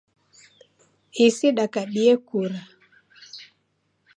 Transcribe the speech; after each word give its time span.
Isi 1.25 1.47
dakabie 1.57 2.13
kura 2.27 2.59